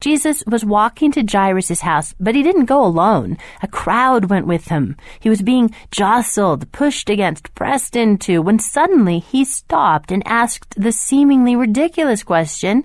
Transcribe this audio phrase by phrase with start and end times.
[0.00, 3.38] Jesus was walking to Jairus' house, but he didn't go alone.
[3.62, 4.96] A crowd went with him.
[5.18, 10.92] He was being jostled, pushed against, pressed into, when suddenly he stopped and asked the
[10.92, 12.84] seemingly ridiculous question,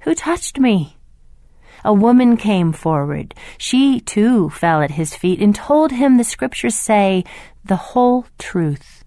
[0.00, 0.98] Who touched me?
[1.82, 3.34] A woman came forward.
[3.56, 7.24] She too fell at his feet and told him the scriptures say
[7.64, 9.02] the whole truth.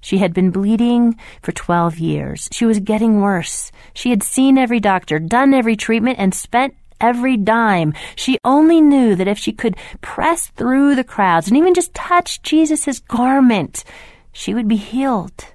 [0.00, 2.48] She had been bleeding for 12 years.
[2.52, 3.72] She was getting worse.
[3.94, 7.94] She had seen every doctor, done every treatment, and spent every dime.
[8.16, 12.42] She only knew that if she could press through the crowds and even just touch
[12.42, 13.84] Jesus' garment,
[14.32, 15.46] she would be healed.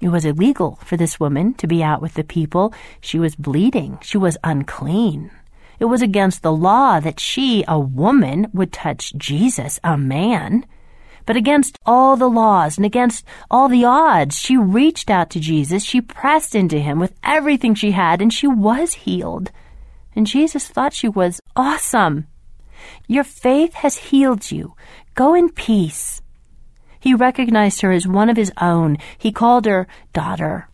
[0.00, 2.74] It was illegal for this woman to be out with the people.
[3.00, 3.98] She was bleeding.
[4.02, 5.30] She was unclean.
[5.78, 10.66] It was against the law that she, a woman, would touch Jesus, a man.
[11.24, 15.84] But against all the laws and against all the odds, she reached out to Jesus.
[15.84, 19.52] She pressed into him with everything she had, and she was healed.
[20.14, 22.26] And Jesus thought she was awesome.
[23.06, 24.74] Your faith has healed you.
[25.14, 26.22] Go in peace.
[27.00, 28.98] He recognized her as one of his own.
[29.18, 30.68] He called her daughter.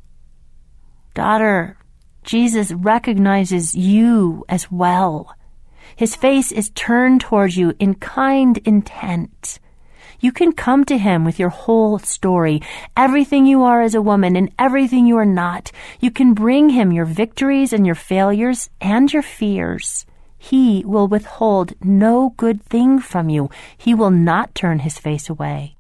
[1.14, 1.78] Daughter,
[2.22, 5.34] Jesus recognizes you as well.
[5.96, 9.58] His face is turned towards you in kind intent.
[10.20, 12.60] You can come to him with your whole story,
[12.96, 15.70] everything you are as a woman and everything you are not.
[16.00, 20.06] You can bring him your victories and your failures and your fears.
[20.36, 23.50] He will withhold no good thing from you.
[23.76, 25.77] He will not turn his face away.